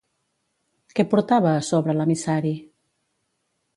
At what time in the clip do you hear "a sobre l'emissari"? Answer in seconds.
1.57-2.55